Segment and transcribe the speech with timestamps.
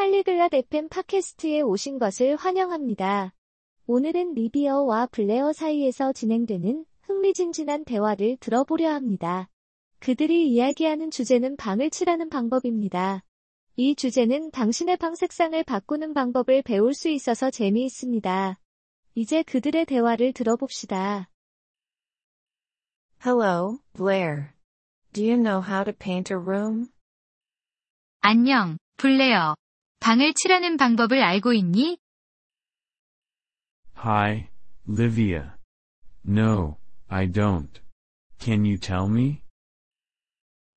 [0.00, 3.34] 팔리글랏 FM 팟캐스트에 오신 것을 환영합니다.
[3.86, 9.50] 오늘은 리비어와 블레어 사이에서 진행되는 흥미진진한 대화를 들어보려 합니다.
[9.98, 13.24] 그들이 이야기하는 주제는 방을 칠하는 방법입니다.
[13.76, 18.58] 이 주제는 당신의 방 색상을 바꾸는 방법을 배울 수 있어서 재미있습니다.
[19.16, 21.28] 이제 그들의 대화를 들어봅시다.
[23.22, 24.54] Hello, Blair.
[25.12, 26.88] Do you know how to paint a room?
[28.22, 29.56] 안녕, 블레어.
[30.00, 31.98] 방을 칠하는 방법을 알고 있니?
[33.98, 34.48] Hi,
[34.88, 35.52] Livia.
[36.26, 37.80] No, I don't.
[38.38, 39.42] Can you tell me?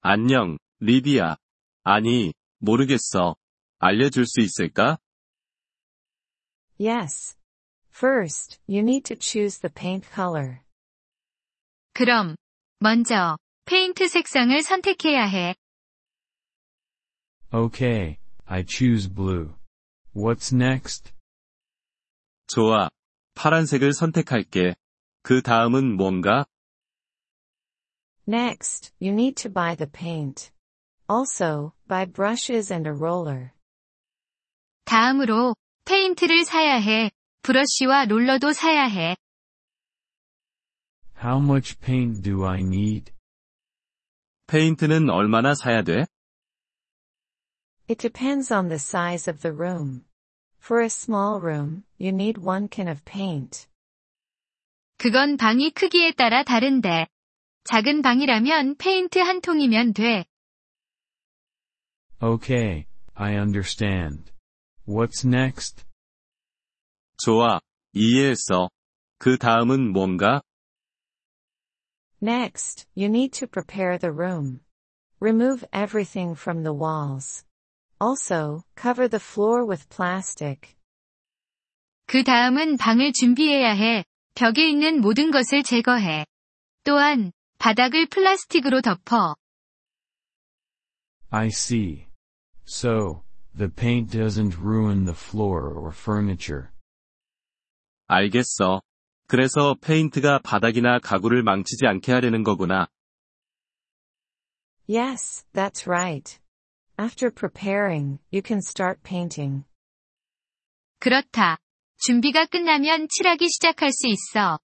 [0.02, 1.38] 안녕, 리비아.
[1.84, 3.36] 아니, 모르겠어.
[3.80, 4.98] 알려줄 수 있을까?
[6.78, 7.38] Yes.
[7.96, 10.60] First, you need to choose the paint color.
[11.94, 12.36] 그럼,
[12.80, 15.56] 먼저, 페인트 색상을 선택해야 해.
[17.54, 18.18] Okay,
[18.53, 19.55] I choose blue.
[20.15, 21.13] What's next?
[22.47, 22.89] 좋아.
[23.35, 24.75] 파란색을 선택할게.
[25.23, 26.47] 그 다음은 뭔가?
[28.27, 30.51] Next, you need to buy the paint.
[31.09, 33.53] Also, buy brushes and a roller.
[34.85, 37.11] 다음으로, 페인트를 사야 해.
[37.43, 39.17] 브러쉬와 롤러도 사야 해.
[41.23, 43.13] How much paint do I need?
[44.47, 46.07] 페인트는 얼마나 사야 돼?
[47.89, 50.05] It depends on the size of the room.
[50.59, 53.67] For a small room, you need one can of paint.
[54.99, 57.07] 그건 방이 크기에 따라 다른데.
[57.65, 60.27] 작은 방이라면 페인트 한 통이면 돼.
[62.21, 64.33] Okay, I understand.
[64.87, 65.85] What's next?
[67.23, 67.61] 좋아.
[67.93, 68.71] 이해했어.
[69.19, 70.43] 그 다음은 뭔가?
[72.21, 74.61] Next, you need to prepare the room.
[75.21, 77.45] Remove everything from the walls.
[78.01, 80.77] Also, cover the floor with plastic.
[82.07, 84.05] 그 다음은 방을 준비해야 해.
[84.35, 86.25] 벽에 있는 모든 것을 제거해.
[86.85, 89.37] 또한, 바닥을 플라스틱으로 덮어.
[91.31, 92.07] I see.
[92.67, 93.25] So,
[93.57, 96.69] the paint doesn't ruin the floor or furniture.
[98.07, 98.81] 알겠어.
[99.27, 102.89] 그래서 페인트가 바닥이나 가구를 망치지 않게 하려는 거구나.
[104.89, 106.41] Yes, that's right.
[106.99, 109.65] After preparing, you can start painting.
[110.99, 111.59] 그렇다.
[111.99, 114.59] 준비가 끝나면 칠하기 시작할 수 있어.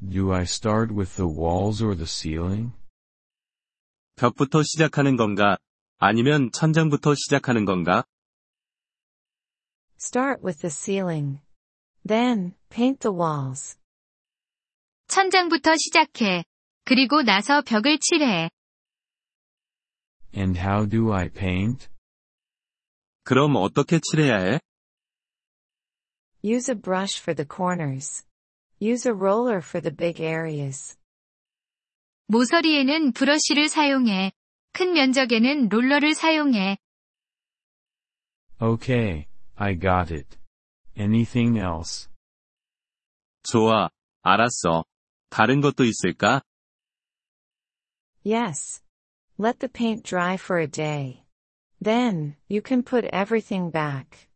[0.00, 2.72] Do I start with the walls or the ceiling?
[4.16, 5.58] 벽부터 시작하는 건가?
[5.98, 8.04] 아니면 천장부터 시작하는 건가?
[10.00, 11.40] Start with the ceiling.
[12.06, 13.78] Then, paint the walls.
[15.06, 16.44] 천장부터 시작해.
[16.84, 18.50] 그리고 나서 벽을 칠해.
[20.36, 21.88] And how do I paint?
[23.24, 24.60] 그럼 어떻게 칠해야 해?
[26.44, 28.24] Use a brush for the corners.
[28.80, 30.96] Use a roller for the big areas.
[32.26, 34.32] 모서리에는 브러쉬를 사용해.
[34.72, 36.78] 큰 면적에는 롤러를 사용해.
[38.60, 40.38] Okay, I got it.
[40.96, 42.08] Anything else?
[43.42, 43.90] 좋아.
[44.22, 44.84] 알았어.
[45.28, 46.42] 다른 것도 있을까?
[48.24, 48.82] Yes.
[49.38, 51.24] Let the paint dry for a day.
[51.82, 54.28] Then, you can put everything back.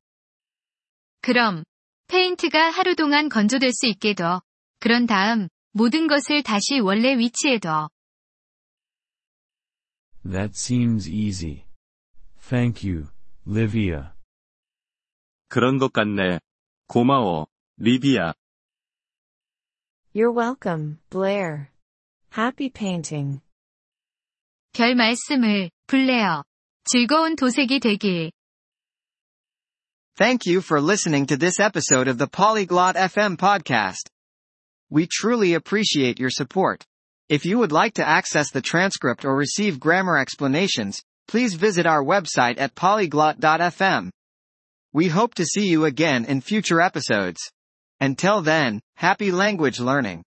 [1.23, 1.65] 그럼,
[2.09, 4.43] 페인트가 하루 동안 건조될 수 있게 둬.
[4.81, 7.89] 그런 다음, 모든 것을 다시 원래 위치에 둬.
[10.25, 11.67] That seems easy.
[12.41, 13.09] Thank you,
[13.47, 14.13] Livia.
[15.49, 16.41] 그런 것 같네.
[16.89, 17.47] 고마워.
[17.79, 18.35] 리비아.
[20.13, 21.71] You're welcome, Blair.
[22.31, 23.41] Happy painting.
[24.96, 26.44] 말씀을 블레어
[26.86, 28.32] 즐거운 도색이 되길.
[30.18, 34.10] Thank you for listening to this episode of the Polyglot FM podcast.
[34.90, 36.86] We truly appreciate your support.
[37.30, 42.04] If you would like to access the transcript or receive grammar explanations, please visit our
[42.04, 44.12] website at polyglot.fm.
[44.94, 47.40] We hope to see you again in future episodes.
[48.02, 50.24] Until then, happy language learning.